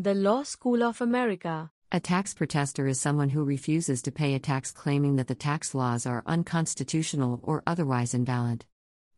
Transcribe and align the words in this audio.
The 0.00 0.14
Law 0.14 0.44
School 0.44 0.84
of 0.84 1.00
America. 1.00 1.72
A 1.90 1.98
tax 1.98 2.32
protester 2.32 2.86
is 2.86 3.00
someone 3.00 3.30
who 3.30 3.42
refuses 3.42 4.00
to 4.02 4.12
pay 4.12 4.34
a 4.34 4.38
tax 4.38 4.70
claiming 4.70 5.16
that 5.16 5.26
the 5.26 5.34
tax 5.34 5.74
laws 5.74 6.06
are 6.06 6.22
unconstitutional 6.24 7.40
or 7.42 7.64
otherwise 7.66 8.14
invalid. 8.14 8.64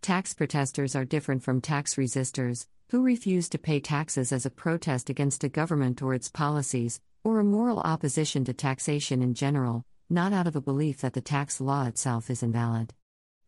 Tax 0.01 0.33
protesters 0.33 0.97
are 0.97 1.05
different 1.05 1.43
from 1.43 1.61
tax 1.61 1.99
resisters, 1.99 2.67
who 2.89 3.03
refuse 3.03 3.51
to 3.51 3.59
pay 3.59 3.79
taxes 3.79 4.33
as 4.33 4.47
a 4.47 4.51
protest 4.51 5.11
against 5.11 5.45
a 5.45 5.51
government 5.51 6.01
or 6.01 6.15
its 6.15 6.31
policies, 6.31 7.03
or 7.25 7.41
a 7.41 7.45
moral 7.45 7.81
opposition 7.81 8.47
to 8.47 8.55
taxation 8.55 9.21
in 9.21 9.35
general, 9.35 9.85
not 10.09 10.33
out 10.33 10.47
of 10.47 10.57
a 10.57 10.63
belief 10.63 11.03
that 11.03 11.13
the 11.13 11.21
tax 11.21 11.61
law 11.61 11.85
itself 11.85 12.31
is 12.31 12.43
invalid. 12.43 12.95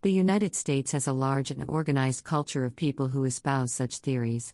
The 0.03 0.12
United 0.12 0.55
States 0.55 0.92
has 0.92 1.06
a 1.06 1.14
large 1.14 1.51
and 1.51 1.64
organized 1.67 2.25
culture 2.25 2.67
of 2.67 2.77
people 2.77 3.09
who 3.09 3.25
espouse 3.25 3.73
such 3.73 4.01
theories. 4.01 4.53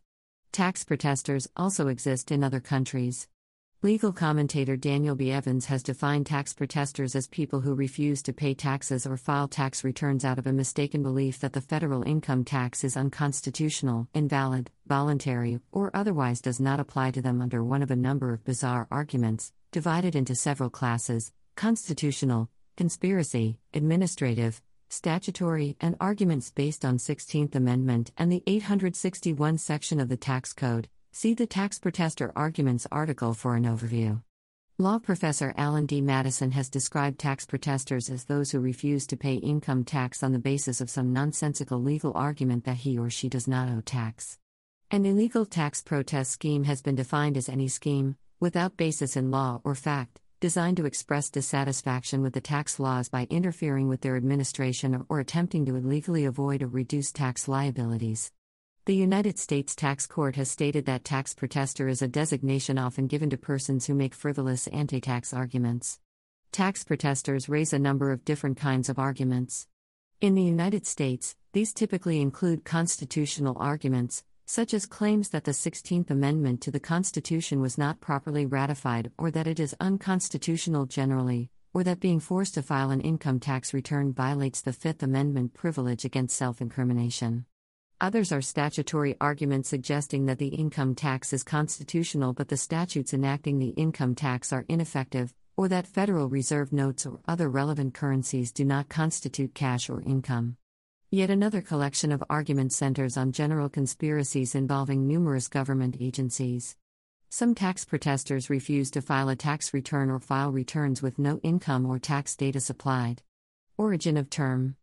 Tax 0.53 0.85
protesters 0.85 1.47
also 1.57 1.89
exist 1.89 2.33
in 2.33 2.43
other 2.43 2.61
countries. 2.61 3.29
Legal 3.81 4.13
commentator 4.13 4.77
Daniel 4.77 5.15
B. 5.15 5.31
Evans 5.31 5.67
has 5.67 5.85
defined 5.85 6.27
tax 6.27 6.53
protesters 6.53 7.15
as 7.15 7.29
people 7.29 7.61
who 7.61 7.77
refuse 7.77 8.23
to 8.23 8.33
pay 8.33 8.53
taxes 8.53 9.07
or 9.07 9.17
file 9.17 9.47
tax 9.47 9.85
returns 9.85 10.25
out 10.25 10.37
of 10.37 10.49
a 10.49 10.53
mistaken 10.53 11.01
belief 11.01 11.39
that 11.39 11.53
the 11.53 11.61
federal 11.61 12.03
income 12.03 12.45
tax 12.45 12.83
is 12.83 12.97
unconstitutional, 12.97 14.09
invalid, 14.15 14.71
voluntary, 14.89 15.61
or 15.71 15.93
otherwise 15.95 16.41
does 16.41 16.59
not 16.59 16.81
apply 16.81 17.13
to 17.13 17.23
them 17.23 17.41
under 17.41 17.63
one 17.63 17.83
of 17.83 17.93
a 17.93 17.97
number 17.97 18.33
of 18.33 18.45
bizarre 18.45 18.89
arguments, 18.91 19.53
divided 19.71 20.17
into 20.17 20.35
several 20.35 20.71
classes 20.71 21.31
constitutional, 21.55 22.49
conspiracy, 22.77 23.61
administrative, 23.75 24.61
statutory, 24.89 25.77
and 25.81 25.97
arguments 26.01 26.51
based 26.51 26.85
on 26.85 26.99
16th 26.99 27.55
Amendment 27.55 28.13
and 28.17 28.31
the 28.31 28.43
861 28.47 29.59
section 29.59 30.01
of 30.01 30.09
the 30.09 30.17
Tax 30.17 30.53
Code. 30.53 30.89
See 31.13 31.35
the 31.35 31.47
Tax 31.47 31.79
Protester 31.79 32.33
Arguments 32.37 32.87
article 32.93 33.35
for 33.35 33.57
an 33.57 33.65
overview. 33.65 34.23
Law 34.79 35.01
professor 35.01 35.53
Allen 35.57 35.87
D. 35.87 36.01
Madison 36.01 36.53
has 36.53 36.71
described 36.71 37.19
tax 37.19 37.45
protesters 37.45 38.09
as 38.09 38.25
those 38.25 38.53
who 38.53 38.61
refuse 38.61 39.09
to 39.09 39.17
pay 39.17 39.35
income 39.35 39.83
tax 39.83 40.23
on 40.23 40.33
the 40.33 40.39
basis 40.39 40.81
of 40.81 40.89
some 40.89 41.13
nonsensical 41.13 41.83
legal 41.83 42.13
argument 42.15 42.65
that 42.65 42.77
he 42.77 42.97
or 42.97 43.11
she 43.11 43.29
does 43.29 43.49
not 43.49 43.69
owe 43.69 43.81
tax. 43.81 44.39
An 44.91 45.05
illegal 45.05 45.45
tax 45.45 45.83
protest 45.83 46.31
scheme 46.31 46.63
has 46.63 46.81
been 46.81 46.95
defined 46.95 47.37
as 47.37 47.49
any 47.49 47.67
scheme, 47.67 48.17
without 48.39 48.77
basis 48.77 49.17
in 49.17 49.33
law 49.33 49.61
or 49.65 49.75
fact, 49.75 50.21
designed 50.41 50.77
to 50.77 50.87
express 50.87 51.31
dissatisfaction 51.31 52.23
with 52.23 52.33
the 52.33 52.41
tax 52.41 52.79
laws 52.79 53.09
by 53.09 53.27
interfering 53.29 53.89
with 53.89 54.03
their 54.03 54.17
administration 54.17 55.05
or, 55.09 55.19
attempting 55.19 55.67
to 55.67 55.75
illegally 55.75 56.25
avoid 56.25 56.63
or 56.63 56.69
reduce 56.69 57.11
tax 57.11 57.49
liabilities. 57.49 58.31
The 58.87 58.95
United 58.95 59.39
States 59.39 59.75
Tax 59.75 60.07
Court 60.07 60.37
has 60.37 60.51
stated 60.51 60.87
that 60.87 61.05
tax 61.05 61.35
protester 61.35 61.89
is 61.89 62.03
a 62.03 62.09
designation 62.09 62.79
often 62.79 63.07
given 63.07 63.31
to 63.31 63.37
persons 63.37 63.87
who 63.87 63.95
make 63.95 64.15
frivolous 64.15 64.67
anti 64.69 65.01
tax 65.01 65.35
arguments. 65.35 65.99
Tax 66.53 66.85
protesters 66.85 67.49
raise 67.49 67.73
a 67.73 67.79
number 67.79 68.13
of 68.13 68.25
different 68.25 68.57
kinds 68.57 68.89
of 68.89 68.99
arguments. 68.99 69.67
In 70.21 70.35
the 70.35 70.43
United 70.43 70.87
States, 70.87 71.37
these 71.53 71.75
typically 71.75 72.21
include 72.21 72.65
constitutional 72.65 73.57
arguments, 73.59 74.25
such 74.51 74.73
as 74.73 74.87
claims 74.87 75.29
that 75.29 75.45
the 75.45 75.51
16th 75.51 76.11
Amendment 76.11 76.63
to 76.63 76.71
the 76.71 76.81
Constitution 76.81 77.61
was 77.61 77.77
not 77.77 78.01
properly 78.01 78.47
ratified 78.47 79.11
or 79.19 79.31
that 79.31 79.47
it 79.47 79.61
is 79.61 79.77
unconstitutional 79.79 80.87
generally, 80.87 81.51
or 81.75 81.85
that 81.85 82.01
being 82.01 82.19
forced 82.19 82.55
to 82.55 82.63
file 82.63 82.91
an 82.91 83.03
income 83.03 83.39
tax 83.39 83.75
return 83.75 84.11
violates 84.11 84.63
the 84.63 84.73
Fifth 84.73 85.03
Amendment 85.03 85.53
privilege 85.53 86.07
against 86.07 86.35
self 86.35 86.63
incrimination. 86.63 87.45
Others 88.01 88.33
are 88.33 88.41
statutory 88.41 89.15
arguments 89.21 89.69
suggesting 89.69 90.25
that 90.25 90.39
the 90.39 90.49
income 90.49 90.95
tax 90.95 91.35
is 91.35 91.43
constitutional 91.43 92.33
but 92.33 92.49
the 92.49 92.57
statutes 92.57 93.13
enacting 93.13 93.59
the 93.59 93.75
income 93.77 94.15
tax 94.15 94.51
are 94.51 94.65
ineffective, 94.71 95.35
or 95.59 95.69
that 95.69 95.87
Federal 95.87 96.31
Reserve 96.31 96.73
notes 96.73 97.05
or 97.05 97.21
other 97.29 97.51
relevant 97.51 97.93
currencies 97.93 98.51
do 98.51 98.65
not 98.65 98.89
constitute 98.89 99.55
cash 99.55 99.91
or 99.91 100.01
income. 100.01 100.57
Yet 101.11 101.31
another 101.31 101.63
collection 101.63 102.13
of 102.13 102.23
arguments 102.29 102.77
centers 102.77 103.17
on 103.17 103.33
general 103.33 103.71
conspiracies 103.71 104.55
involving 104.55 105.07
numerous 105.07 105.49
government 105.49 105.97
agencies. 105.99 106.77
Some 107.31 107.55
tax 107.55 107.87
protesters 107.87 108.51
refuse 108.51 108.91
to 108.91 109.01
file 109.01 109.31
a 109.31 109.35
tax 109.37 109.73
return 109.73 110.11
or 110.11 110.19
file 110.19 110.53
returns 110.53 111.01
with 111.01 111.19
no 111.19 111.39
income 111.39 111.87
or 111.87 111.99
tax 111.99 112.37
data 112.37 112.61
supplied. 112.61 113.23
Origin 113.79 114.19
of 114.19 114.29
term 114.29 114.77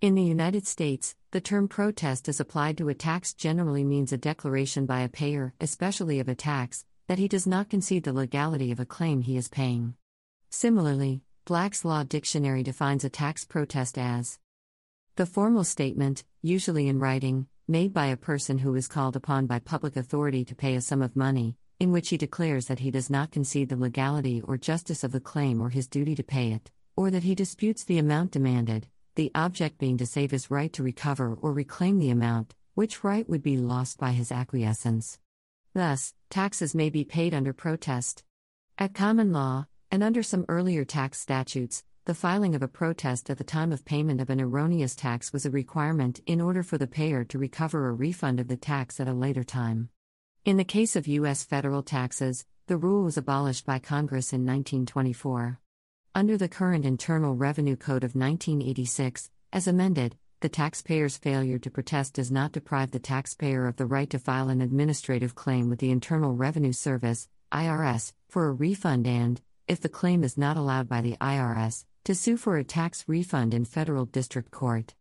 In 0.00 0.16
the 0.16 0.22
United 0.24 0.66
States, 0.66 1.14
the 1.30 1.40
term 1.40 1.68
protest 1.68 2.28
as 2.28 2.40
applied 2.40 2.76
to 2.78 2.88
a 2.88 2.94
tax 2.94 3.32
generally 3.32 3.84
means 3.84 4.12
a 4.12 4.18
declaration 4.18 4.84
by 4.84 5.02
a 5.02 5.08
payer, 5.08 5.54
especially 5.60 6.18
of 6.18 6.28
a 6.28 6.34
tax, 6.34 6.86
that 7.06 7.18
he 7.18 7.28
does 7.28 7.46
not 7.46 7.70
concede 7.70 8.02
the 8.02 8.12
legality 8.12 8.72
of 8.72 8.80
a 8.80 8.84
claim 8.84 9.20
he 9.20 9.36
is 9.36 9.48
paying. 9.48 9.94
Similarly, 10.50 11.22
Black's 11.44 11.84
Law 11.84 12.02
Dictionary 12.02 12.64
defines 12.64 13.04
a 13.04 13.08
tax 13.08 13.44
protest 13.44 13.96
as 13.96 14.40
the 15.18 15.26
formal 15.26 15.64
statement, 15.64 16.22
usually 16.42 16.86
in 16.86 17.00
writing, 17.00 17.48
made 17.66 17.92
by 17.92 18.06
a 18.06 18.16
person 18.16 18.56
who 18.56 18.72
is 18.76 18.86
called 18.86 19.16
upon 19.16 19.46
by 19.46 19.58
public 19.58 19.96
authority 19.96 20.44
to 20.44 20.54
pay 20.54 20.76
a 20.76 20.80
sum 20.80 21.02
of 21.02 21.16
money, 21.16 21.56
in 21.80 21.90
which 21.90 22.10
he 22.10 22.16
declares 22.16 22.66
that 22.66 22.78
he 22.78 22.92
does 22.92 23.10
not 23.10 23.32
concede 23.32 23.68
the 23.68 23.76
legality 23.76 24.40
or 24.42 24.56
justice 24.56 25.02
of 25.02 25.10
the 25.10 25.18
claim 25.18 25.60
or 25.60 25.70
his 25.70 25.88
duty 25.88 26.14
to 26.14 26.22
pay 26.22 26.52
it, 26.52 26.70
or 26.94 27.10
that 27.10 27.24
he 27.24 27.34
disputes 27.34 27.82
the 27.82 27.98
amount 27.98 28.30
demanded, 28.30 28.86
the 29.16 29.32
object 29.34 29.76
being 29.78 29.98
to 29.98 30.06
save 30.06 30.30
his 30.30 30.52
right 30.52 30.72
to 30.72 30.84
recover 30.84 31.34
or 31.34 31.52
reclaim 31.52 31.98
the 31.98 32.10
amount, 32.10 32.54
which 32.76 33.02
right 33.02 33.28
would 33.28 33.42
be 33.42 33.56
lost 33.56 33.98
by 33.98 34.12
his 34.12 34.30
acquiescence. 34.30 35.18
Thus, 35.74 36.14
taxes 36.30 36.76
may 36.76 36.90
be 36.90 37.02
paid 37.04 37.34
under 37.34 37.52
protest. 37.52 38.22
At 38.78 38.94
common 38.94 39.32
law, 39.32 39.66
and 39.90 40.04
under 40.04 40.22
some 40.22 40.44
earlier 40.48 40.84
tax 40.84 41.20
statutes, 41.20 41.82
the 42.08 42.14
filing 42.14 42.54
of 42.54 42.62
a 42.62 42.68
protest 42.68 43.28
at 43.28 43.36
the 43.36 43.44
time 43.44 43.70
of 43.70 43.84
payment 43.84 44.18
of 44.18 44.30
an 44.30 44.40
erroneous 44.40 44.96
tax 44.96 45.30
was 45.30 45.44
a 45.44 45.50
requirement 45.50 46.22
in 46.24 46.40
order 46.40 46.62
for 46.62 46.78
the 46.78 46.86
payer 46.86 47.22
to 47.22 47.38
recover 47.38 47.86
a 47.86 47.92
refund 47.92 48.40
of 48.40 48.48
the 48.48 48.56
tax 48.56 48.98
at 48.98 49.06
a 49.06 49.12
later 49.12 49.44
time. 49.44 49.90
In 50.46 50.56
the 50.56 50.64
case 50.64 50.96
of 50.96 51.06
U.S. 51.06 51.44
federal 51.44 51.82
taxes, 51.82 52.46
the 52.66 52.78
rule 52.78 53.04
was 53.04 53.18
abolished 53.18 53.66
by 53.66 53.78
Congress 53.78 54.32
in 54.32 54.46
1924. 54.46 55.60
Under 56.14 56.38
the 56.38 56.48
current 56.48 56.86
Internal 56.86 57.34
Revenue 57.34 57.76
Code 57.76 58.04
of 58.04 58.14
1986, 58.14 59.28
as 59.52 59.68
amended, 59.68 60.16
the 60.40 60.48
taxpayer's 60.48 61.18
failure 61.18 61.58
to 61.58 61.70
protest 61.70 62.14
does 62.14 62.30
not 62.30 62.52
deprive 62.52 62.92
the 62.92 62.98
taxpayer 62.98 63.66
of 63.66 63.76
the 63.76 63.84
right 63.84 64.08
to 64.08 64.18
file 64.18 64.48
an 64.48 64.62
administrative 64.62 65.34
claim 65.34 65.68
with 65.68 65.78
the 65.78 65.90
Internal 65.90 66.32
Revenue 66.32 66.72
Service, 66.72 67.28
IRS, 67.52 68.14
for 68.30 68.46
a 68.46 68.52
refund 68.52 69.06
and, 69.06 69.42
if 69.66 69.82
the 69.82 69.90
claim 69.90 70.24
is 70.24 70.38
not 70.38 70.56
allowed 70.56 70.88
by 70.88 71.02
the 71.02 71.14
IRS, 71.20 71.84
to 72.08 72.14
sue 72.14 72.38
for 72.38 72.56
a 72.56 72.64
tax 72.64 73.04
refund 73.06 73.52
in 73.52 73.66
federal 73.66 74.06
district 74.06 74.50
court. 74.50 74.94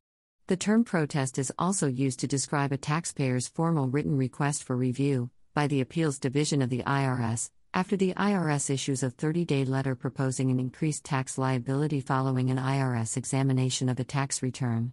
The 0.48 0.58
term 0.58 0.84
protest 0.84 1.40
is 1.40 1.54
also 1.58 1.88
used 1.88 2.20
to 2.20 2.28
describe 2.28 2.74
a 2.74 2.78
taxpayer's 2.78 3.48
formal 3.48 3.88
written 3.88 4.18
request 4.18 4.66
for 4.66 4.76
review 4.76 5.30
by 5.54 5.68
the 5.68 5.80
Appeals 5.80 6.20
Division 6.20 6.62
of 6.62 6.70
the 6.70 6.84
IRS 6.84 7.50
after 7.74 7.96
the 7.96 8.14
IRS 8.16 8.70
issues 8.70 9.04
a 9.04 9.10
30 9.10 9.46
day 9.46 9.64
letter 9.64 9.96
proposing 9.96 10.52
an 10.52 10.60
increased 10.60 11.06
tax 11.06 11.38
liability 11.38 12.02
following 12.02 12.50
an 12.50 12.58
IRS 12.58 13.16
examination 13.16 13.88
of 13.88 14.02
a 14.02 14.04
tax 14.04 14.44
return. 14.44 14.92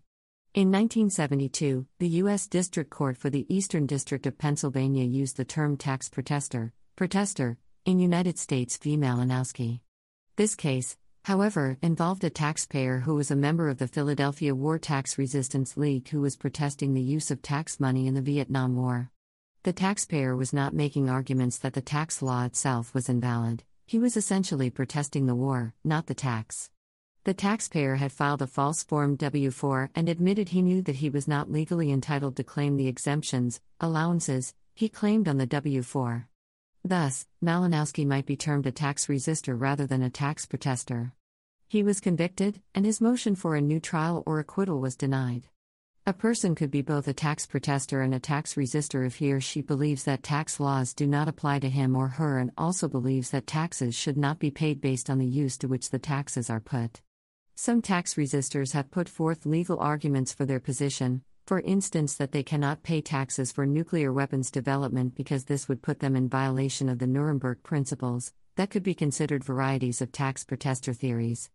In 0.55 0.71
1972, 0.71 1.85
the 1.99 2.09
U.S. 2.23 2.47
District 2.47 2.91
Court 2.91 3.17
for 3.17 3.29
the 3.29 3.45
Eastern 3.53 3.87
District 3.87 4.25
of 4.25 4.39
Pennsylvania 4.39 5.03
used 5.03 5.37
the 5.37 5.45
term 5.45 5.77
tax 5.77 6.09
protester, 6.09 6.73
protester, 6.95 7.59
in 7.85 7.99
United 7.99 8.39
States 8.39 8.77
v. 8.77 8.97
Malinowski. 8.97 9.81
This 10.37 10.55
case, 10.55 10.97
however, 11.25 11.77
involved 11.83 12.23
a 12.25 12.31
taxpayer 12.31 13.01
who 13.01 13.15
was 13.15 13.31
a 13.31 13.37
member 13.37 13.69
of 13.69 13.79
the 13.79 13.89
Philadelphia 13.89 14.55
War 14.55 14.79
Tax 14.79 15.19
Resistance 15.19 15.77
League 15.77 16.09
who 16.09 16.21
was 16.21 16.37
protesting 16.37 16.95
the 16.95 17.01
use 17.01 17.31
of 17.31 17.43
tax 17.43 17.81
money 17.81 18.07
in 18.07 18.15
the 18.15 18.23
Vietnam 18.23 18.77
War. 18.77 19.11
The 19.65 19.73
taxpayer 19.73 20.37
was 20.37 20.53
not 20.53 20.75
making 20.75 21.09
arguments 21.09 21.59
that 21.59 21.73
the 21.73 21.81
tax 21.81 22.21
law 22.21 22.45
itself 22.45 22.93
was 22.95 23.09
invalid, 23.09 23.65
he 23.87 23.99
was 23.99 24.17
essentially 24.17 24.71
protesting 24.71 25.27
the 25.27 25.35
war, 25.35 25.75
not 25.85 26.07
the 26.07 26.15
tax. 26.15 26.71
The 27.25 27.35
taxpayer 27.35 27.97
had 27.97 28.13
filed 28.13 28.43
a 28.43 28.47
false 28.47 28.83
Form 28.83 29.17
W 29.17 29.51
4 29.51 29.91
and 29.95 30.09
admitted 30.09 30.51
he 30.51 30.61
knew 30.61 30.83
that 30.83 30.97
he 30.97 31.09
was 31.09 31.27
not 31.27 31.51
legally 31.51 31.91
entitled 31.91 32.37
to 32.37 32.45
claim 32.45 32.77
the 32.77 32.89
exemptions, 32.89 33.61
allowances, 33.81 34.55
he 34.75 34.91
claimed 34.91 35.29
on 35.29 35.39
the 35.39 35.47
W 35.47 35.83
4. 35.83 36.29
Thus, 36.87 37.27
Malinowski 37.43 38.07
might 38.07 38.27
be 38.27 38.37
termed 38.37 38.67
a 38.67 38.73
tax 38.73 39.09
resister 39.09 39.57
rather 39.57 39.87
than 39.87 40.03
a 40.03 40.11
tax 40.11 40.45
protester. 40.45 41.15
He 41.67 41.83
was 41.83 41.99
convicted, 41.99 42.61
and 42.75 42.85
his 42.85 43.01
motion 43.01 43.35
for 43.37 43.57
a 43.57 43.63
new 43.63 43.81
trial 43.81 44.23
or 44.27 44.39
acquittal 44.39 44.81
was 44.81 44.95
denied. 44.95 45.49
A 46.07 46.13
person 46.13 46.55
could 46.55 46.71
be 46.71 46.83
both 46.83 47.09
a 47.09 47.15
tax 47.15 47.47
protester 47.47 48.03
and 48.03 48.15
a 48.15 48.21
tax 48.21 48.59
resister 48.59 49.03
if 49.03 49.15
he 49.15 49.33
or 49.33 49.41
she 49.41 49.63
believes 49.63 50.05
that 50.05 50.23
tax 50.23 50.61
laws 50.61 50.93
do 50.93 51.07
not 51.07 51.27
apply 51.27 51.59
to 51.61 51.71
him 51.71 51.97
or 51.97 52.09
her 52.09 52.39
and 52.39 52.51
also 52.59 52.87
believes 52.87 53.31
that 53.31 53.47
taxes 53.47 53.95
should 53.95 54.19
not 54.19 54.39
be 54.39 54.51
paid 54.51 54.83
based 54.83 55.09
on 55.09 55.17
the 55.17 55.25
use 55.25 55.57
to 55.57 55.69
which 55.69 55.89
the 55.89 55.99
taxes 55.99 56.51
are 56.51 56.61
put. 56.61 57.01
Some 57.55 57.81
tax 57.81 58.19
resisters 58.19 58.73
have 58.73 58.91
put 58.91 59.09
forth 59.09 59.47
legal 59.47 59.79
arguments 59.79 60.35
for 60.35 60.45
their 60.45 60.61
position, 60.61 61.23
for 61.47 61.61
instance, 61.61 62.15
that 62.15 62.33
they 62.33 62.43
cannot 62.43 62.83
pay 62.83 63.03
taxes 63.03 63.53
for 63.53 63.67
nuclear 63.67 64.13
weapons 64.13 64.51
development 64.51 65.15
because 65.15 65.45
this 65.45 65.69
would 65.69 65.83
put 65.83 66.01
them 66.01 66.17
in 66.17 66.29
violation 66.29 66.89
of 66.89 66.99
the 66.99 67.07
Nuremberg 67.07 67.63
Principles, 67.63 68.33
that 68.57 68.71
could 68.71 68.83
be 68.83 68.95
considered 68.95 69.45
varieties 69.45 70.01
of 70.01 70.11
tax 70.11 70.45
protester 70.45 70.95
theories. 70.95 71.51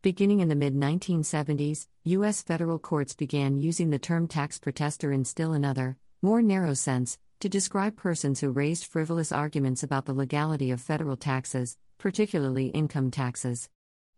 Beginning 0.00 0.40
in 0.40 0.48
the 0.48 0.54
mid 0.54 0.74
1970s, 0.74 1.88
U.S. 2.04 2.42
federal 2.42 2.78
courts 2.78 3.14
began 3.14 3.60
using 3.60 3.90
the 3.90 3.98
term 3.98 4.28
tax 4.28 4.58
protester 4.58 5.12
in 5.12 5.24
still 5.24 5.52
another, 5.52 5.96
more 6.22 6.40
narrow 6.40 6.74
sense, 6.74 7.18
to 7.40 7.48
describe 7.48 7.96
persons 7.96 8.40
who 8.40 8.50
raised 8.50 8.86
frivolous 8.86 9.30
arguments 9.32 9.82
about 9.82 10.06
the 10.06 10.14
legality 10.14 10.70
of 10.70 10.80
federal 10.80 11.16
taxes, 11.16 11.76
particularly 11.98 12.68
income 12.68 13.10
taxes. 13.10 13.68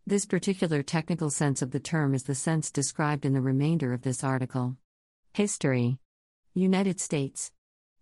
This 0.05 0.25
particular 0.25 0.83
technical 0.83 1.29
sense 1.29 1.61
of 1.61 1.71
the 1.71 1.81
term 1.81 2.13
is 2.13 2.23
the 2.23 2.35
sense 2.35 2.71
described 2.71 3.25
in 3.25 3.33
the 3.33 3.41
remainder 3.41 3.91
of 3.91 4.03
this 4.03 4.23
article. 4.23 4.77
History 5.37 5.99
United 6.55 6.99
States. 6.99 7.51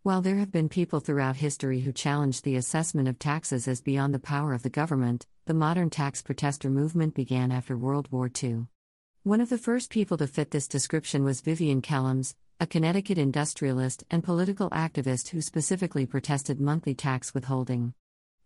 While 0.03 0.21
there 0.21 0.37
have 0.37 0.53
been 0.53 0.69
people 0.69 1.01
throughout 1.01 1.35
history 1.35 1.81
who 1.81 1.91
challenged 1.91 2.45
the 2.45 2.55
assessment 2.55 3.09
of 3.09 3.19
taxes 3.19 3.67
as 3.67 3.81
beyond 3.81 4.13
the 4.13 4.19
power 4.19 4.53
of 4.53 4.63
the 4.63 4.69
government, 4.69 5.27
the 5.43 5.53
modern 5.53 5.89
tax 5.89 6.21
protester 6.21 6.69
movement 6.69 7.13
began 7.13 7.51
after 7.51 7.75
World 7.75 8.07
War 8.09 8.31
II. 8.41 8.67
One 9.23 9.41
of 9.41 9.49
the 9.49 9.57
first 9.57 9.89
people 9.89 10.15
to 10.15 10.27
fit 10.27 10.51
this 10.51 10.69
description 10.69 11.25
was 11.25 11.41
Vivien 11.41 11.81
Kellems, 11.81 12.35
a 12.61 12.65
Connecticut 12.65 13.17
industrialist 13.17 14.05
and 14.09 14.23
political 14.23 14.69
activist 14.69 15.27
who 15.27 15.41
specifically 15.41 16.05
protested 16.05 16.61
monthly 16.61 16.95
tax 16.95 17.33
withholding. 17.33 17.95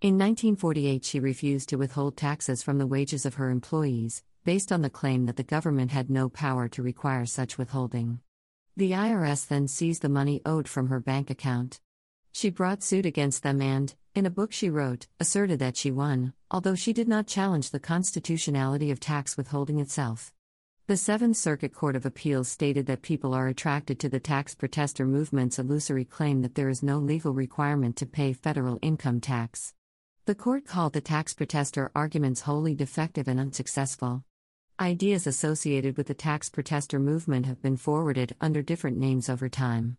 In 0.02 0.16
1948, 0.16 1.06
she 1.06 1.20
refused 1.20 1.70
to 1.70 1.78
withhold 1.78 2.18
taxes 2.18 2.64
from 2.64 2.80
the 2.80 2.88
wages 2.88 3.24
of 3.28 3.36
her 3.36 3.52
employees, 3.52 4.24
based 4.46 4.72
on 4.72 4.82
the 4.82 4.90
claim 4.90 5.28
that 5.28 5.36
the 5.36 5.44
government 5.44 5.92
had 5.92 6.10
no 6.10 6.28
power 6.28 6.68
to 6.70 6.82
require 6.82 7.28
such 7.28 7.60
withholding. 7.60 8.22
The 8.80 8.92
IRS 8.92 9.46
then 9.46 9.68
seized 9.68 10.04
the 10.04 10.08
money 10.08 10.42
owed 10.46 10.66
from 10.66 10.88
her 10.88 11.02
bank 11.02 11.30
account. 11.30 11.82
She 12.32 12.50
brought 12.50 12.82
suit 12.82 13.06
against 13.06 13.44
them 13.44 13.62
and, 13.62 13.94
in 14.16 14.26
a 14.26 14.30
book 14.30 14.54
she 14.54 14.70
wrote, 14.70 15.06
asserted 15.20 15.60
that 15.60 15.76
she 15.76 15.92
won, 15.92 16.32
although 16.50 16.76
she 16.76 16.94
did 16.94 17.10
not 17.10 17.28
challenge 17.28 17.72
the 17.72 17.82
constitutionality 17.82 18.90
of 18.90 19.02
tax 19.02 19.36
withholding 19.36 19.82
itself. 19.82 20.32
The 20.88 20.96
Seventh 20.96 21.36
Circuit 21.36 21.74
Court 21.74 21.98
of 21.98 22.06
Appeals 22.06 22.48
stated 22.48 22.86
that 22.86 23.02
people 23.02 23.34
are 23.34 23.50
attracted 23.50 24.00
to 24.00 24.08
the 24.08 24.22
tax 24.22 24.56
protester 24.56 25.06
movement's 25.06 25.60
illusory 25.60 26.06
claim 26.06 26.42
that 26.44 26.56
there 26.56 26.70
is 26.70 26.82
no 26.82 27.00
legal 27.00 27.34
requirement 27.34 27.98
to 27.98 28.06
pay 28.06 28.32
federal 28.32 28.80
income 28.82 29.20
tax. 29.20 29.74
The 30.24 30.36
court 30.36 30.66
called 30.66 30.94
the 30.94 31.02
tax 31.02 31.34
protester 31.34 31.92
arguments 31.94 32.44
wholly 32.44 32.76
defective 32.76 33.28
and 33.28 33.42
unsuccessful. 33.42 34.24
Ideas 34.80 35.28
associated 35.28 35.98
with 35.98 36.08
the 36.08 36.14
tax 36.14 36.50
protester 36.50 37.00
movement 37.00 37.46
have 37.46 37.62
been 37.62 37.76
forwarded 37.76 38.34
under 38.40 38.62
different 38.62 38.98
names 38.98 39.28
over 39.28 39.50
time. 39.50 39.98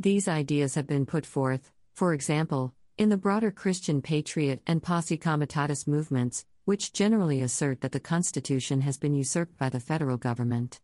These 0.00 0.26
ideas 0.26 0.74
have 0.74 0.88
been 0.88 1.06
put 1.06 1.24
forth, 1.24 1.70
for 1.94 2.12
example, 2.12 2.74
in 2.98 3.08
the 3.08 3.16
broader 3.16 3.52
Christian 3.52 4.02
patriot 4.02 4.62
and 4.66 4.82
posse 4.82 5.16
comitatus 5.16 5.86
movements, 5.86 6.44
which 6.64 6.92
generally 6.92 7.40
assert 7.40 7.82
that 7.82 7.92
the 7.92 8.00
Constitution 8.00 8.80
has 8.80 8.98
been 8.98 9.14
usurped 9.14 9.56
by 9.58 9.68
the 9.68 9.78
federal 9.78 10.16
government. 10.16 10.80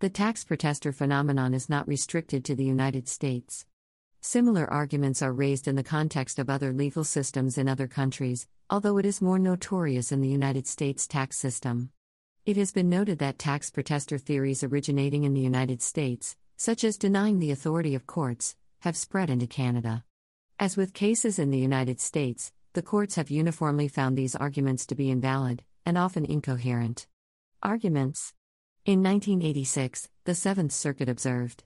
The 0.00 0.10
tax 0.10 0.44
protester 0.44 0.92
phenomenon 0.92 1.54
is 1.54 1.70
not 1.70 1.88
restricted 1.88 2.44
to 2.44 2.54
the 2.54 2.66
United 2.66 3.08
States. 3.08 3.64
Similar 4.20 4.70
arguments 4.70 5.22
are 5.22 5.32
raised 5.32 5.66
in 5.66 5.76
the 5.76 5.82
context 5.82 6.38
of 6.38 6.50
other 6.50 6.74
legal 6.74 7.04
systems 7.04 7.56
in 7.56 7.70
other 7.70 7.88
countries, 7.88 8.48
although 8.68 8.98
it 8.98 9.06
is 9.06 9.22
more 9.22 9.38
notorious 9.38 10.12
in 10.12 10.20
the 10.20 10.28
United 10.28 10.66
States 10.66 11.06
tax 11.06 11.38
system. 11.38 11.88
It 12.44 12.56
has 12.56 12.72
been 12.72 12.90
noted 12.90 13.20
that 13.20 13.38
tax 13.38 13.70
protester 13.70 14.18
theories 14.18 14.64
originating 14.64 15.22
in 15.22 15.32
the 15.32 15.40
United 15.40 15.80
States, 15.80 16.36
such 16.56 16.82
as 16.82 16.98
denying 16.98 17.38
the 17.38 17.52
authority 17.52 17.94
of 17.94 18.08
courts, 18.08 18.56
have 18.80 18.96
spread 18.96 19.30
into 19.30 19.46
Canada. 19.46 20.02
As 20.58 20.76
with 20.76 20.92
cases 20.92 21.38
in 21.38 21.52
the 21.52 21.58
United 21.60 22.00
States, 22.00 22.50
the 22.72 22.82
courts 22.82 23.14
have 23.14 23.30
uniformly 23.30 23.86
found 23.86 24.18
these 24.18 24.34
arguments 24.34 24.86
to 24.86 24.96
be 24.96 25.08
invalid, 25.08 25.62
and 25.86 25.96
often 25.96 26.24
incoherent. 26.24 27.06
Arguments 27.62 28.34
In 28.84 29.04
1986, 29.04 30.08
the 30.24 30.34
Seventh 30.34 30.72
Circuit 30.72 31.08
observed 31.08 31.62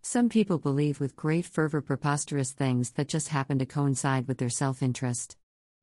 Some 0.00 0.28
people 0.28 0.58
believe 0.58 1.00
with 1.00 1.16
great 1.16 1.44
fervor 1.44 1.80
preposterous 1.80 2.52
things 2.52 2.90
that 2.92 3.08
just 3.08 3.30
happen 3.30 3.58
to 3.58 3.66
coincide 3.66 4.28
with 4.28 4.38
their 4.38 4.48
self 4.48 4.80
interest. 4.80 5.36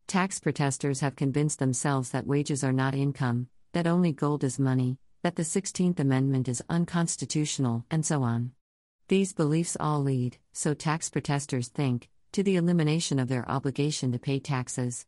Tax 0.08 0.40
protesters 0.40 1.02
have 1.02 1.18
convinced 1.18 1.60
themselves 1.60 2.12
that 2.12 2.26
wages 2.26 2.64
are 2.64 2.72
not 2.72 2.96
income, 2.96 3.50
that 3.76 3.86
only 3.88 4.14
gold 4.14 4.42
is 4.46 4.58
money, 4.58 4.98
that 5.22 5.36
the 5.36 5.44
16th 5.44 6.00
Amendment 6.00 6.48
is 6.48 6.64
unconstitutional, 6.70 7.84
and 7.92 8.06
so 8.06 8.24
on. 8.24 8.52
These 9.10 9.34
beliefs 9.34 9.76
all 9.78 10.02
lead, 10.02 10.38
so 10.54 10.74
tax 10.74 11.10
protesters 11.10 11.68
think, 11.68 12.08
to 12.32 12.42
the 12.42 12.56
elimination 12.56 13.20
of 13.20 13.28
their 13.28 13.46
obligation 13.52 14.14
to 14.14 14.18
pay 14.18 14.40
taxes. 14.40 15.06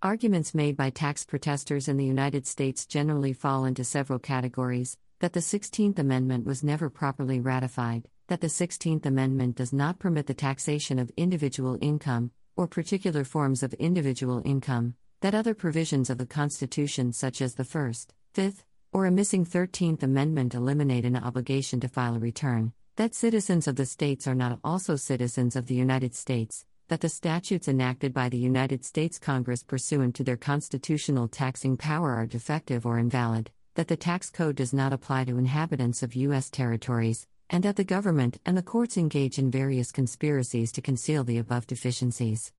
Arguments 0.00 0.54
made 0.54 0.78
by 0.78 0.88
tax 0.88 1.26
protesters 1.26 1.88
in 1.88 1.98
the 1.98 2.06
United 2.06 2.46
States 2.46 2.86
generally 2.86 3.34
fall 3.34 3.66
into 3.66 3.84
several 3.84 4.18
categories 4.18 4.96
that 5.20 5.34
the 5.34 5.40
16th 5.40 5.98
Amendment 5.98 6.46
was 6.46 6.64
never 6.64 6.88
properly 6.88 7.38
ratified, 7.38 8.08
that 8.28 8.40
the 8.40 8.46
16th 8.46 9.04
Amendment 9.04 9.56
does 9.56 9.74
not 9.74 9.98
permit 9.98 10.26
the 10.26 10.32
taxation 10.32 10.98
of 10.98 11.12
individual 11.18 11.76
income, 11.82 12.30
or 12.56 12.66
particular 12.66 13.24
forms 13.24 13.62
of 13.62 13.74
individual 13.74 14.40
income, 14.46 14.94
that 15.26 15.34
other 15.34 15.54
provisions 15.54 16.08
of 16.08 16.18
the 16.18 16.24
Constitution, 16.24 17.12
such 17.12 17.42
as 17.42 17.56
the 17.56 17.64
First, 17.64 18.14
Fifth, 18.32 18.64
or 18.92 19.06
a 19.06 19.10
missing 19.10 19.44
13th 19.44 20.04
Amendment, 20.04 20.54
eliminate 20.54 21.04
an 21.04 21.16
obligation 21.16 21.80
to 21.80 21.88
file 21.88 22.14
a 22.14 22.20
return, 22.20 22.72
that 22.94 23.12
citizens 23.12 23.66
of 23.66 23.74
the 23.74 23.86
states 23.86 24.28
are 24.28 24.36
not 24.36 24.60
also 24.62 24.94
citizens 24.94 25.56
of 25.56 25.66
the 25.66 25.74
United 25.74 26.14
States, 26.14 26.64
that 26.86 27.00
the 27.00 27.08
statutes 27.08 27.66
enacted 27.66 28.14
by 28.14 28.28
the 28.28 28.38
United 28.38 28.84
States 28.84 29.18
Congress 29.18 29.64
pursuant 29.64 30.14
to 30.14 30.22
their 30.22 30.36
constitutional 30.36 31.26
taxing 31.26 31.76
power 31.76 32.12
are 32.14 32.26
defective 32.26 32.86
or 32.86 32.96
invalid, 32.96 33.50
that 33.74 33.88
the 33.88 33.96
tax 33.96 34.30
code 34.30 34.54
does 34.54 34.72
not 34.72 34.92
apply 34.92 35.24
to 35.24 35.38
inhabitants 35.38 36.04
of 36.04 36.14
U.S. 36.14 36.50
territories, 36.50 37.26
and 37.50 37.64
that 37.64 37.74
the 37.74 37.82
government 37.82 38.38
and 38.46 38.56
the 38.56 38.62
courts 38.62 38.96
engage 38.96 39.40
in 39.40 39.50
various 39.50 39.90
conspiracies 39.90 40.70
to 40.70 40.80
conceal 40.80 41.24
the 41.24 41.38
above 41.38 41.66
deficiencies. 41.66 42.52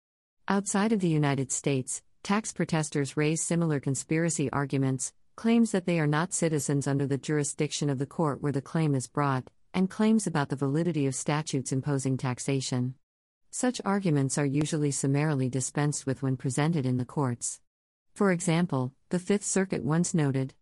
Outside 0.49 0.91
of 0.91 0.99
the 0.99 1.07
United 1.07 1.49
States, 1.53 2.01
Tax 2.27 2.51
protesters 2.51 3.15
raise 3.15 3.41
similar 3.41 3.79
conspiracy 3.79 4.51
arguments, 4.51 5.13
claims 5.37 5.71
that 5.71 5.85
they 5.85 5.97
are 5.97 6.05
not 6.05 6.33
citizens 6.33 6.85
under 6.85 7.07
the 7.07 7.17
jurisdiction 7.17 7.89
of 7.89 7.99
the 7.99 8.05
court 8.05 8.41
where 8.41 8.51
the 8.51 8.61
claim 8.61 8.95
is 8.95 9.07
brought, 9.07 9.49
and 9.73 9.89
claims 9.89 10.27
about 10.27 10.49
the 10.49 10.57
validity 10.57 11.07
of 11.07 11.15
statutes 11.15 11.71
imposing 11.71 12.17
taxation. 12.17 12.95
Such 13.49 13.79
arguments 13.85 14.37
are 14.37 14.45
usually 14.45 14.91
summarily 14.91 15.47
dispensed 15.47 16.05
with 16.05 16.21
when 16.21 16.35
presented 16.35 16.85
in 16.85 16.97
the 16.97 17.05
courts. 17.05 17.61
For 18.13 18.33
example, 18.33 18.91
the 19.07 19.19
Fifth 19.19 19.45
Circuit 19.45 19.85
once 19.85 20.13
noted 20.13 20.53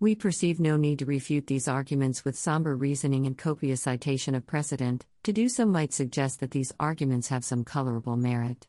We 0.00 0.16
perceive 0.16 0.58
no 0.58 0.76
need 0.76 0.98
to 0.98 1.06
refute 1.06 1.46
these 1.46 1.68
arguments 1.68 2.24
with 2.24 2.36
somber 2.36 2.74
reasoning 2.74 3.28
and 3.28 3.38
copious 3.38 3.82
citation 3.82 4.34
of 4.34 4.44
precedent, 4.44 5.06
to 5.22 5.32
do 5.32 5.48
so 5.48 5.66
might 5.66 5.92
suggest 5.92 6.40
that 6.40 6.50
these 6.50 6.72
arguments 6.80 7.28
have 7.28 7.44
some 7.44 7.62
colorable 7.62 8.16
merit. 8.16 8.66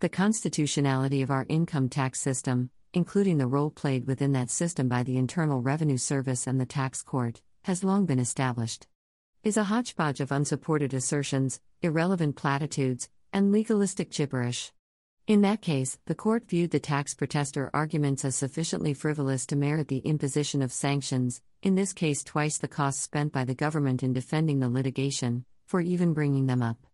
The 0.00 0.08
constitutionality 0.08 1.22
of 1.22 1.30
our 1.32 1.44
income 1.48 1.88
tax 1.88 2.20
system, 2.20 2.70
including 2.94 3.38
the 3.38 3.48
role 3.48 3.68
played 3.68 4.06
within 4.06 4.30
that 4.30 4.48
system 4.48 4.88
by 4.88 5.02
the 5.02 5.16
Internal 5.16 5.60
Revenue 5.60 5.96
Service 5.96 6.46
and 6.46 6.60
the 6.60 6.66
tax 6.66 7.02
court, 7.02 7.42
has 7.62 7.82
long 7.82 8.06
been 8.06 8.20
established. 8.20 8.86
Is 9.42 9.56
a 9.56 9.64
hodgepodge 9.64 10.20
of 10.20 10.30
unsupported 10.30 10.94
assertions, 10.94 11.60
irrelevant 11.82 12.36
platitudes, 12.36 13.08
and 13.32 13.50
legalistic 13.50 14.12
gibberish. 14.12 14.70
In 15.26 15.40
that 15.40 15.62
case, 15.62 15.98
the 16.06 16.14
court 16.14 16.48
viewed 16.48 16.70
the 16.70 16.78
tax 16.78 17.14
protester 17.14 17.68
arguments 17.74 18.24
as 18.24 18.36
sufficiently 18.36 18.94
frivolous 18.94 19.46
to 19.46 19.56
merit 19.56 19.88
the 19.88 19.98
imposition 19.98 20.62
of 20.62 20.70
sanctions, 20.70 21.42
in 21.60 21.74
this 21.74 21.92
case, 21.92 22.22
twice 22.22 22.56
the 22.56 22.68
cost 22.68 23.02
spent 23.02 23.32
by 23.32 23.42
the 23.42 23.52
government 23.52 24.04
in 24.04 24.12
defending 24.12 24.60
the 24.60 24.68
litigation, 24.68 25.44
for 25.66 25.80
even 25.80 26.14
bringing 26.14 26.46
them 26.46 26.62
up. 26.62 26.86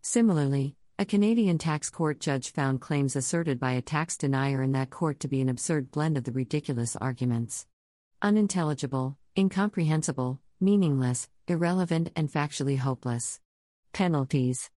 Similarly, 0.00 0.74
a 0.98 1.04
Canadian 1.04 1.58
tax 1.58 1.90
court 1.90 2.20
judge 2.20 2.50
found 2.52 2.80
claims 2.80 3.16
asserted 3.16 3.60
by 3.60 3.72
a 3.72 3.82
tax 3.82 4.16
denier 4.16 4.62
in 4.62 4.72
that 4.72 4.88
court 4.88 5.20
to 5.20 5.28
be 5.28 5.42
an 5.42 5.48
absurd 5.50 5.90
blend 5.90 6.16
of 6.16 6.24
the 6.24 6.32
ridiculous 6.32 6.96
arguments. 6.96 7.66
Unintelligible, 8.22 9.18
incomprehensible, 9.36 10.40
meaningless, 10.58 11.28
irrelevant, 11.46 12.10
and 12.16 12.32
factually 12.32 12.78
hopeless. 12.78 13.40
Penalties 13.92 14.70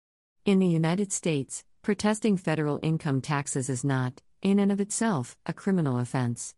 In 0.45 0.59
the 0.59 0.67
United 0.67 1.13
States, 1.13 1.65
protesting 1.83 2.37
federal 2.37 2.81
income 2.83 3.21
taxes 3.21 3.71
is 3.71 3.85
not, 3.85 4.21
in 4.43 4.59
and 4.59 4.73
of 4.73 4.81
itself, 4.81 5.37
a 5.47 5.53
criminal 5.53 6.01
offense. 6.01 6.57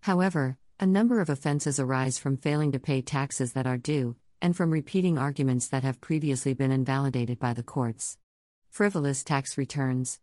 However, 0.00 0.56
a 0.80 0.86
number 0.86 1.20
of 1.20 1.28
offenses 1.28 1.78
arise 1.78 2.18
from 2.18 2.38
failing 2.38 2.72
to 2.72 2.78
pay 2.78 3.02
taxes 3.02 3.52
that 3.52 3.66
are 3.66 3.76
due, 3.76 4.16
and 4.40 4.56
from 4.56 4.70
repeating 4.70 5.18
arguments 5.18 5.68
that 5.68 5.84
have 5.84 6.00
previously 6.00 6.54
been 6.54 6.72
invalidated 6.72 7.38
by 7.38 7.52
the 7.52 7.62
courts. 7.62 8.16
Frivolous 8.72 9.22
tax 9.22 9.58
returns. 9.58 10.18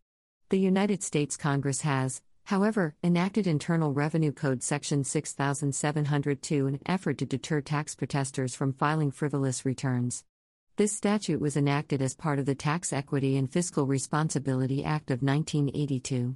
The 0.50 0.58
United 0.58 1.04
States 1.04 1.38
Congress 1.38 1.82
has, 1.82 2.24
however, 2.46 2.96
enacted 3.04 3.46
Internal 3.46 3.94
Revenue 3.94 4.32
Code 4.32 4.64
Section 4.64 5.04
6702 5.04 6.66
in 6.66 6.74
an 6.74 6.82
effort 6.88 7.20
to 7.20 7.28
deter 7.28 7.62
tax 7.62 7.94
protesters 7.94 8.56
from 8.56 8.74
filing 8.74 9.12
frivolous 9.12 9.66
returns. 9.66 10.24
This 10.78 10.92
statute 10.92 11.40
was 11.40 11.56
enacted 11.56 12.02
as 12.02 12.16
part 12.16 12.40
of 12.40 12.48
the 12.48 12.56
Tax 12.56 12.92
Equity 12.92 13.38
and 13.38 13.52
Fiscal 13.52 13.86
Responsibility 13.86 14.84
Act 14.84 15.12
of 15.12 15.22
1982. 15.22 16.36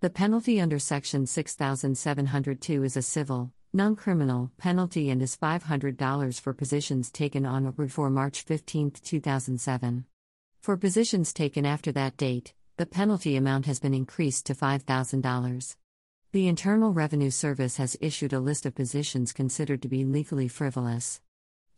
The 0.00 0.10
penalty 0.10 0.60
under 0.60 0.78
Section 0.78 1.24
6702 1.24 2.84
is 2.84 2.98
a 2.98 3.02
civil, 3.02 3.50
non 3.72 3.96
criminal 3.96 4.50
penalty 4.58 5.08
and 5.08 5.22
is 5.22 5.38
$500 5.38 6.38
for 6.38 6.52
positions 6.52 7.10
taken 7.10 7.46
on 7.46 7.64
or 7.64 7.72
before 7.72 8.10
March 8.10 8.42
15, 8.42 8.90
2007. 8.90 10.04
For 10.60 10.76
positions 10.76 11.32
taken 11.32 11.64
after 11.64 11.92
that 11.92 12.16
date, 12.16 12.54
the 12.76 12.86
penalty 12.86 13.36
amount 13.36 13.66
has 13.66 13.78
been 13.78 13.94
increased 13.94 14.46
to 14.46 14.54
$5,000. 14.54 15.76
The 16.32 16.48
Internal 16.48 16.92
Revenue 16.92 17.30
Service 17.30 17.76
has 17.76 17.96
issued 18.00 18.32
a 18.32 18.40
list 18.40 18.66
of 18.66 18.74
positions 18.74 19.32
considered 19.32 19.80
to 19.82 19.88
be 19.88 20.04
legally 20.04 20.48
frivolous. 20.48 21.20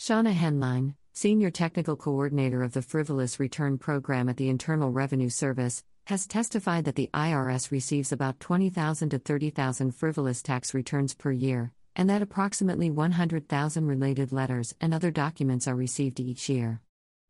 Shauna 0.00 0.34
Henline, 0.34 0.94
Senior 1.12 1.50
Technical 1.50 1.96
Coordinator 1.96 2.62
of 2.62 2.72
the 2.72 2.82
Frivolous 2.82 3.38
Return 3.38 3.78
Program 3.78 4.28
at 4.28 4.36
the 4.36 4.48
Internal 4.48 4.90
Revenue 4.90 5.28
Service, 5.28 5.84
has 6.06 6.26
testified 6.26 6.84
that 6.84 6.94
the 6.94 7.10
IRS 7.12 7.70
receives 7.70 8.12
about 8.12 8.40
20,000 8.40 9.10
to 9.10 9.18
30,000 9.18 9.92
frivolous 9.92 10.42
tax 10.42 10.72
returns 10.72 11.14
per 11.14 11.30
year, 11.30 11.72
and 11.94 12.08
that 12.08 12.22
approximately 12.22 12.90
100,000 12.90 13.86
related 13.86 14.32
letters 14.32 14.74
and 14.80 14.94
other 14.94 15.10
documents 15.10 15.68
are 15.68 15.76
received 15.76 16.18
each 16.18 16.48
year. 16.48 16.80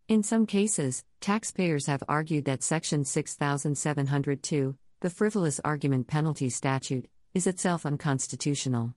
In 0.08 0.22
some 0.22 0.46
cases, 0.46 1.04
taxpayers 1.20 1.84
have 1.84 2.02
argued 2.08 2.46
that 2.46 2.62
Section 2.62 3.04
6702, 3.04 4.74
the 5.00 5.10
frivolous 5.10 5.60
argument 5.62 6.06
penalty 6.06 6.48
statute, 6.48 7.10
is 7.34 7.46
itself 7.46 7.84
unconstitutional. 7.84 8.94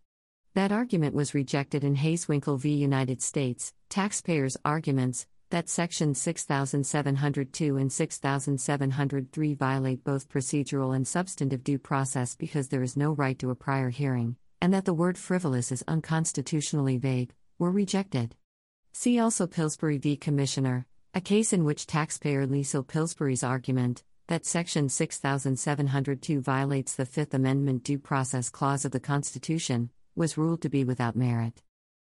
That 0.54 0.72
argument 0.72 1.14
was 1.14 1.34
rejected 1.34 1.84
in 1.84 1.98
Hazewinkel 1.98 2.62
v. 2.62 2.72
United 2.72 3.22
States. 3.22 3.74
Taxpayers' 3.90 4.56
arguments 4.64 5.28
that 5.50 5.68
Section 5.68 6.16
6702 6.16 7.76
and 7.76 7.92
6703 7.92 9.54
violate 9.54 10.06
both 10.06 10.30
procedural 10.30 10.96
and 10.96 11.06
substantive 11.06 11.62
due 11.62 11.78
process 11.78 12.38
because 12.38 12.70
there 12.70 12.84
is 12.84 12.96
no 12.96 13.12
right 13.12 13.38
to 13.40 13.50
a 13.50 13.56
prior 13.56 13.90
hearing, 13.90 14.38
and 14.62 14.74
that 14.74 14.86
the 14.86 14.94
word 14.94 15.18
frivolous 15.18 15.74
is 15.74 15.84
unconstitutionally 15.90 16.96
vague, 16.96 17.34
were 17.60 17.70
rejected. 17.70 18.34
See 18.94 19.20
also 19.20 19.46
Pillsbury 19.46 19.98
v. 19.98 20.16
Commissioner, 20.16 20.86
a 21.14 21.20
case 21.20 21.52
in 21.52 21.66
which 21.66 21.88
taxpayer 21.88 22.48
Liesl 22.48 22.88
Pillsbury's 22.88 23.44
argument 23.44 24.02
that 24.28 24.46
Section 24.46 24.88
6702 24.88 26.40
violates 26.40 26.96
the 26.96 27.06
Fifth 27.06 27.34
Amendment 27.34 27.84
Due 27.84 28.00
Process 28.00 28.50
Clause 28.50 28.86
of 28.86 28.94
the 28.94 29.00
Constitution 29.02 29.90
was 30.16 30.38
ruled 30.38 30.62
to 30.62 30.70
be 30.70 30.86
without 30.86 31.18
merit. 31.18 31.62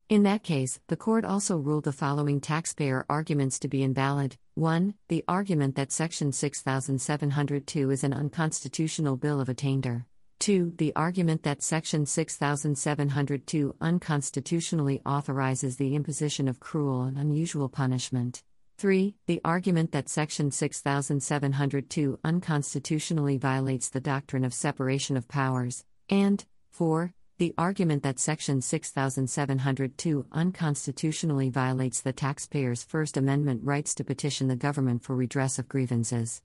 In 0.08 0.24
that 0.24 0.42
case, 0.42 0.80
the 0.88 0.96
court 0.96 1.26
also 1.26 1.58
ruled 1.58 1.84
the 1.84 1.92
following 1.92 2.40
taxpayer 2.40 3.06
arguments 3.10 3.60
to 3.60 3.68
be 3.68 3.84
invalid 3.84 4.38
1. 4.56 4.94
The 5.10 5.26
argument 5.28 5.76
that 5.76 5.92
Section 5.92 6.32
6702 6.32 7.92
is 7.92 8.06
an 8.06 8.14
unconstitutional 8.14 9.18
bill 9.18 9.42
of 9.42 9.50
attainder. 9.50 10.06
2. 10.40 10.76
The 10.78 10.94
argument 10.96 11.44
that 11.44 11.62
Section 11.62 12.06
6702 12.06 13.76
unconstitutionally 13.82 15.02
authorizes 15.06 15.76
the 15.76 15.94
imposition 15.94 16.48
of 16.48 16.62
cruel 16.62 17.04
and 17.04 17.18
unusual 17.18 17.68
punishment. 17.68 18.44
3. 18.78 19.16
The 19.28 19.42
argument 19.46 19.92
that 19.92 20.10
Section 20.10 20.52
6702 20.52 22.20
unconstitutionally 22.24 23.38
violates 23.38 23.90
the 23.90 24.00
doctrine 24.00 24.44
of 24.44 24.54
separation 24.54 25.18
of 25.18 25.28
powers. 25.28 25.86
And 26.10 26.44
4. 26.72 27.14
The 27.38 27.54
argument 27.58 28.04
that 28.04 28.20
Section 28.20 28.62
6702 28.62 30.26
unconstitutionally 30.32 31.50
violates 31.50 32.02
the 32.02 32.14
taxpayer's 32.14 32.84
First 32.84 33.18
Amendment 33.18 33.62
rights 33.64 33.96
to 33.96 34.04
petition 34.04 34.48
the 34.48 34.56
government 34.56 35.04
for 35.04 35.16
redress 35.16 35.60
of 35.60 35.68
grievances. 35.68 36.42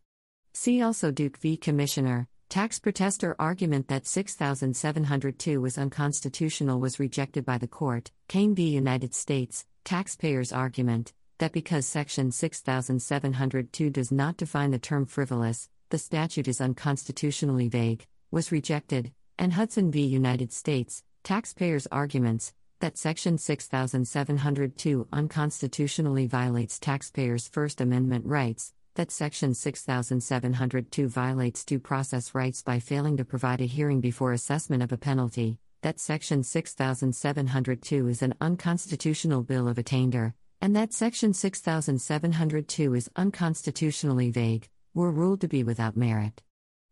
See 0.52 0.82
also 0.82 1.10
Duke 1.10 1.36
v. 1.38 1.56
Commissioner, 1.56 2.28
Tax 2.48 2.78
protester 2.78 3.36
argument 3.38 3.88
that 3.88 4.06
6702 4.06 5.60
was 5.60 5.76
unconstitutional 5.76 6.80
was 6.80 6.98
rejected 6.98 7.44
by 7.44 7.58
the 7.58 7.68
court. 7.68 8.10
Kane 8.26 8.54
v. 8.54 8.70
United 8.70 9.14
States, 9.14 9.66
taxpayers' 9.84 10.50
argument 10.50 11.12
that 11.38 11.52
because 11.52 11.86
Section 11.86 12.30
6702 12.32 13.90
does 13.90 14.12
not 14.12 14.36
define 14.36 14.70
the 14.70 14.78
term 14.78 15.06
frivolous, 15.06 15.68
the 15.90 15.98
statute 15.98 16.48
is 16.48 16.60
unconstitutionally 16.60 17.68
vague, 17.68 18.06
was 18.30 18.52
rejected. 18.52 19.12
And 19.38 19.52
Hudson 19.52 19.90
v. 19.90 20.02
United 20.02 20.52
States, 20.52 21.02
taxpayers' 21.22 21.86
arguments 21.90 22.52
that 22.80 22.98
Section 22.98 23.38
6702 23.38 25.08
unconstitutionally 25.12 26.26
violates 26.26 26.78
taxpayers' 26.78 27.48
First 27.48 27.80
Amendment 27.80 28.26
rights 28.26 28.72
that 28.98 29.12
Section 29.12 29.54
6702 29.54 31.06
violates 31.06 31.64
due 31.64 31.78
process 31.78 32.34
rights 32.34 32.62
by 32.62 32.80
failing 32.80 33.16
to 33.16 33.24
provide 33.24 33.60
a 33.60 33.64
hearing 33.64 34.00
before 34.00 34.32
assessment 34.32 34.82
of 34.82 34.90
a 34.90 34.96
penalty, 34.96 35.56
that 35.82 36.00
Section 36.00 36.42
6702 36.42 38.08
is 38.08 38.22
an 38.22 38.34
unconstitutional 38.40 39.44
bill 39.44 39.68
of 39.68 39.78
attainder, 39.78 40.34
and 40.60 40.74
that 40.74 40.92
Section 40.92 41.32
6702 41.32 42.94
is 42.94 43.10
unconstitutionally 43.14 44.30
vague, 44.30 44.68
were 44.92 45.12
ruled 45.12 45.40
to 45.42 45.48
be 45.48 45.62
without 45.62 45.96
merit. 45.96 46.42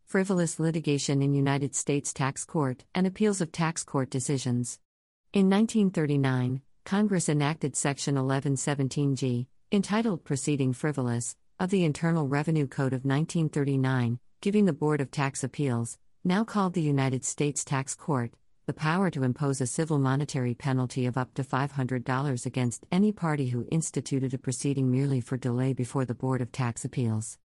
Frivolous 0.05 0.61
litigation 0.61 1.21
in 1.21 1.35
United 1.35 1.75
States 1.75 2.13
Tax 2.13 2.45
Court 2.45 2.85
and 2.95 3.07
appeals 3.07 3.41
of 3.41 3.51
tax 3.51 3.83
court 3.83 4.09
decisions. 4.09 4.79
In 5.33 5.51
1939, 5.51 6.63
Congress 6.85 7.29
enacted 7.29 7.75
Section 7.75 8.15
1117G, 8.15 9.47
entitled 9.73 10.23
Proceeding 10.23 10.73
Frivolous, 10.73 11.35
of 11.59 11.71
the 11.71 11.85
Internal 11.85 12.29
Revenue 12.29 12.69
Code 12.69 12.93
of 12.93 13.05
1939, 13.05 14.21
giving 14.41 14.67
the 14.67 14.73
Board 14.73 15.01
of 15.01 15.11
Tax 15.11 15.43
Appeals, 15.43 15.99
now 16.23 16.45
called 16.45 16.75
the 16.75 16.83
United 16.83 17.25
States 17.25 17.65
Tax 17.65 17.97
Court, 17.97 18.31
the 18.67 18.73
power 18.73 19.11
to 19.11 19.23
impose 19.23 19.61
a 19.61 19.67
civil 19.67 19.97
monetary 19.97 20.53
penalty 20.53 21.07
of 21.07 21.17
up 21.17 21.33
to 21.35 21.45
$500 21.45 22.47
against 22.47 22.85
any 22.91 23.13
party 23.13 23.51
who 23.51 23.69
instituted 23.71 24.35
a 24.35 24.39
proceeding 24.39 24.91
merely 24.91 25.21
for 25.21 25.37
delay 25.37 25.73
before 25.73 26.05
the 26.05 26.15
Board 26.15 26.41
of 26.41 26.51
Tax 26.51 26.85
Appeals. 26.85 27.39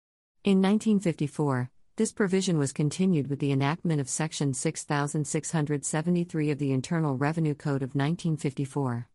In 0.45 0.61
1954, 0.61 1.69
this 1.97 2.13
provision 2.13 2.57
was 2.57 2.71
continued 2.71 3.27
with 3.27 3.39
the 3.39 3.51
enactment 3.51 3.99
of 3.99 4.07
Section 4.07 4.53
6673 4.53 6.51
of 6.51 6.57
the 6.57 6.71
Internal 6.71 7.17
Revenue 7.17 7.53
Code 7.53 7.83
of 7.83 7.95
1954. 7.95 9.09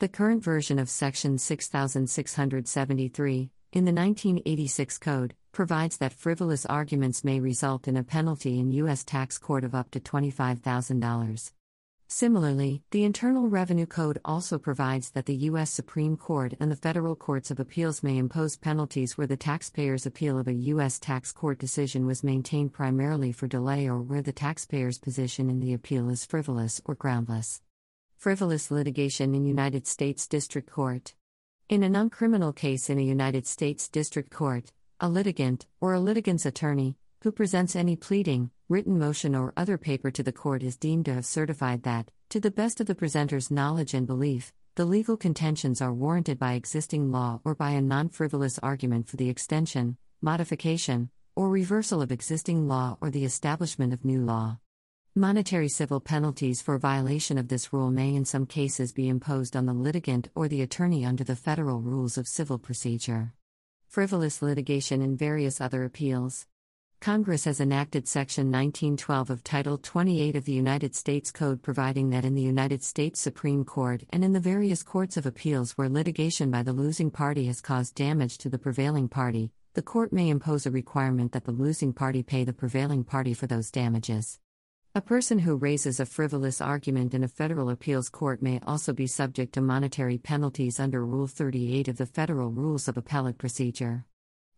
The 0.00 0.08
current 0.08 0.42
version 0.42 0.80
of 0.80 0.90
Section 0.90 1.38
6673, 1.38 3.50
in 3.72 3.84
the 3.84 3.92
1986 3.92 4.98
Code, 4.98 5.34
provides 5.54 5.96
that 5.96 6.12
frivolous 6.12 6.66
arguments 6.66 7.24
may 7.24 7.40
result 7.40 7.88
in 7.88 7.96
a 7.96 8.02
penalty 8.02 8.60
in 8.60 8.72
U.S. 8.72 9.04
tax 9.04 9.38
court 9.38 9.64
of 9.64 9.74
up 9.74 9.90
to 9.92 10.00
$25,000. 10.00 11.52
Similarly, 12.06 12.82
the 12.90 13.04
Internal 13.04 13.48
Revenue 13.48 13.86
Code 13.86 14.20
also 14.24 14.58
provides 14.58 15.12
that 15.12 15.26
the 15.26 15.34
U.S. 15.48 15.70
Supreme 15.70 16.16
Court 16.16 16.54
and 16.60 16.70
the 16.70 16.76
federal 16.76 17.16
courts 17.16 17.50
of 17.50 17.58
appeals 17.58 18.02
may 18.02 18.18
impose 18.18 18.56
penalties 18.56 19.16
where 19.16 19.26
the 19.26 19.38
taxpayer's 19.38 20.04
appeal 20.04 20.38
of 20.38 20.46
a 20.46 20.52
U.S. 20.74 20.98
tax 20.98 21.32
court 21.32 21.58
decision 21.58 22.04
was 22.04 22.22
maintained 22.22 22.74
primarily 22.74 23.32
for 23.32 23.46
delay 23.46 23.88
or 23.88 24.02
where 24.02 24.22
the 24.22 24.32
taxpayer's 24.32 24.98
position 24.98 25.48
in 25.48 25.60
the 25.60 25.72
appeal 25.72 26.10
is 26.10 26.26
frivolous 26.26 26.80
or 26.84 26.94
groundless. 26.94 27.62
Frivolous 28.16 28.70
litigation 28.70 29.34
in 29.34 29.44
United 29.46 29.86
States 29.86 30.26
District 30.26 30.70
Court. 30.70 31.14
In 31.68 31.82
a 31.82 31.88
non 31.88 32.10
criminal 32.10 32.52
case 32.52 32.90
in 32.90 32.98
a 32.98 33.02
United 33.02 33.46
States 33.46 33.88
District 33.88 34.30
Court, 34.30 34.72
a 35.00 35.08
litigant, 35.08 35.66
or 35.80 35.92
a 35.92 36.00
litigant's 36.00 36.46
attorney, 36.46 36.96
who 37.22 37.32
presents 37.32 37.74
any 37.74 37.96
pleading, 37.96 38.50
written 38.68 38.98
motion, 38.98 39.34
or 39.34 39.52
other 39.56 39.76
paper 39.76 40.10
to 40.10 40.22
the 40.22 40.32
court 40.32 40.62
is 40.62 40.76
deemed 40.76 41.04
to 41.06 41.14
have 41.14 41.26
certified 41.26 41.82
that, 41.82 42.10
to 42.30 42.38
the 42.38 42.50
best 42.50 42.80
of 42.80 42.86
the 42.86 42.94
presenter's 42.94 43.50
knowledge 43.50 43.94
and 43.94 44.06
belief, 44.06 44.52
the 44.76 44.84
legal 44.84 45.16
contentions 45.16 45.80
are 45.80 45.92
warranted 45.92 46.38
by 46.38 46.54
existing 46.54 47.10
law 47.10 47.40
or 47.44 47.54
by 47.54 47.70
a 47.70 47.80
non 47.80 48.08
frivolous 48.08 48.58
argument 48.58 49.08
for 49.08 49.16
the 49.16 49.28
extension, 49.28 49.96
modification, 50.20 51.10
or 51.36 51.48
reversal 51.48 52.00
of 52.00 52.12
existing 52.12 52.68
law 52.68 52.96
or 53.00 53.10
the 53.10 53.24
establishment 53.24 53.92
of 53.92 54.04
new 54.04 54.20
law. 54.20 54.58
Monetary 55.16 55.68
civil 55.68 56.00
penalties 56.00 56.60
for 56.60 56.76
violation 56.76 57.38
of 57.38 57.48
this 57.48 57.72
rule 57.72 57.90
may 57.90 58.14
in 58.14 58.24
some 58.24 58.46
cases 58.46 58.92
be 58.92 59.08
imposed 59.08 59.56
on 59.56 59.66
the 59.66 59.72
litigant 59.72 60.28
or 60.34 60.48
the 60.48 60.62
attorney 60.62 61.04
under 61.04 61.22
the 61.22 61.36
federal 61.36 61.80
rules 61.80 62.18
of 62.18 62.26
civil 62.26 62.58
procedure. 62.58 63.32
Frivolous 63.94 64.42
litigation 64.42 65.02
and 65.02 65.16
various 65.16 65.60
other 65.60 65.84
appeals. 65.84 66.48
Congress 67.00 67.44
has 67.44 67.60
enacted 67.60 68.08
Section 68.08 68.46
1912 68.46 69.30
of 69.30 69.44
Title 69.44 69.78
28 69.78 70.34
of 70.34 70.44
the 70.44 70.52
United 70.52 70.96
States 70.96 71.30
Code 71.30 71.62
providing 71.62 72.10
that 72.10 72.24
in 72.24 72.34
the 72.34 72.42
United 72.42 72.82
States 72.82 73.20
Supreme 73.20 73.64
Court 73.64 74.02
and 74.10 74.24
in 74.24 74.32
the 74.32 74.40
various 74.40 74.82
courts 74.82 75.16
of 75.16 75.26
appeals 75.26 75.78
where 75.78 75.88
litigation 75.88 76.50
by 76.50 76.64
the 76.64 76.72
losing 76.72 77.08
party 77.08 77.46
has 77.46 77.60
caused 77.60 77.94
damage 77.94 78.36
to 78.38 78.48
the 78.48 78.58
prevailing 78.58 79.08
party, 79.08 79.52
the 79.74 79.82
court 79.82 80.12
may 80.12 80.28
impose 80.28 80.66
a 80.66 80.72
requirement 80.72 81.30
that 81.30 81.44
the 81.44 81.52
losing 81.52 81.92
party 81.92 82.24
pay 82.24 82.42
the 82.42 82.52
prevailing 82.52 83.04
party 83.04 83.32
for 83.32 83.46
those 83.46 83.70
damages. 83.70 84.40
A 84.96 85.00
person 85.00 85.40
who 85.40 85.56
raises 85.56 85.98
a 85.98 86.06
frivolous 86.06 86.60
argument 86.60 87.14
in 87.14 87.24
a 87.24 87.28
federal 87.28 87.70
appeals 87.70 88.08
court 88.08 88.40
may 88.40 88.60
also 88.64 88.92
be 88.92 89.08
subject 89.08 89.54
to 89.54 89.60
monetary 89.60 90.18
penalties 90.18 90.78
under 90.78 91.04
Rule 91.04 91.26
38 91.26 91.88
of 91.88 91.96
the 91.96 92.06
Federal 92.06 92.52
Rules 92.52 92.86
of 92.86 92.96
Appellate 92.96 93.36
Procedure. 93.36 94.04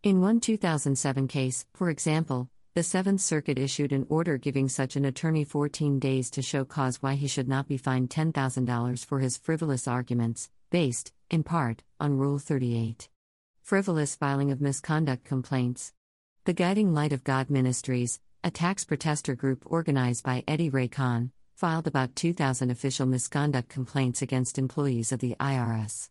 In 0.02 0.20
one 0.20 0.40
2007 0.40 1.26
case, 1.26 1.64
for 1.72 1.88
example, 1.88 2.50
the 2.74 2.82
Seventh 2.82 3.22
Circuit 3.22 3.58
issued 3.58 3.92
an 3.92 4.04
order 4.10 4.36
giving 4.36 4.68
such 4.68 4.94
an 4.94 5.06
attorney 5.06 5.42
14 5.42 5.98
days 5.98 6.28
to 6.32 6.42
show 6.42 6.66
cause 6.66 7.02
why 7.02 7.14
he 7.14 7.28
should 7.28 7.48
not 7.48 7.66
be 7.66 7.78
fined 7.78 8.10
$10,000 8.10 9.06
for 9.06 9.20
his 9.20 9.38
frivolous 9.38 9.88
arguments, 9.88 10.50
based, 10.68 11.14
in 11.30 11.44
part, 11.44 11.82
on 11.98 12.18
Rule 12.18 12.38
38. 12.38 13.08
Frivolous 13.62 14.14
filing 14.14 14.52
of 14.52 14.60
misconduct 14.60 15.24
complaints. 15.24 15.94
The 16.44 16.52
Guiding 16.52 16.92
Light 16.92 17.14
of 17.14 17.24
God 17.24 17.48
Ministries, 17.48 18.20
a 18.46 18.50
tax 18.50 18.84
protester 18.84 19.34
group 19.34 19.64
organized 19.66 20.22
by 20.22 20.44
Eddie 20.46 20.70
Ray 20.70 20.86
Kahn, 20.86 21.32
filed 21.56 21.88
about 21.88 22.14
2,000 22.14 22.70
official 22.70 23.04
misconduct 23.04 23.68
complaints 23.68 24.22
against 24.22 24.56
employees 24.56 25.10
of 25.10 25.18
the 25.18 25.34
IRS. 25.40 26.10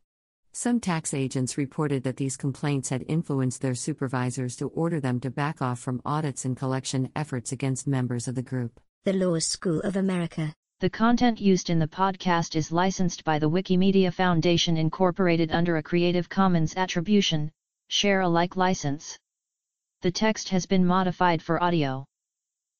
Some 0.51 0.81
tax 0.81 1.13
agents 1.13 1.57
reported 1.57 2.03
that 2.03 2.17
these 2.17 2.35
complaints 2.35 2.89
had 2.89 3.05
influenced 3.07 3.61
their 3.61 3.73
supervisors 3.73 4.57
to 4.57 4.67
order 4.67 4.99
them 4.99 5.21
to 5.21 5.29
back 5.29 5.61
off 5.61 5.79
from 5.79 6.01
audits 6.03 6.43
and 6.43 6.57
collection 6.57 7.09
efforts 7.15 7.53
against 7.53 7.87
members 7.87 8.27
of 8.27 8.35
the 8.35 8.41
group. 8.41 8.81
The 9.05 9.13
Law 9.13 9.39
School 9.39 9.79
of 9.83 9.95
America. 9.95 10.53
The 10.81 10.89
content 10.89 11.39
used 11.39 11.69
in 11.69 11.79
the 11.79 11.87
podcast 11.87 12.57
is 12.57 12.69
licensed 12.69 13.23
by 13.23 13.39
the 13.39 13.49
Wikimedia 13.49 14.13
Foundation 14.13 14.75
Incorporated 14.75 15.53
under 15.53 15.77
a 15.77 15.83
Creative 15.83 16.27
Commons 16.27 16.75
Attribution, 16.75 17.49
Share 17.87 18.19
Alike 18.19 18.57
license. 18.57 19.17
The 20.01 20.11
text 20.11 20.49
has 20.49 20.65
been 20.65 20.85
modified 20.85 21.41
for 21.41 21.63
audio. 21.63 22.05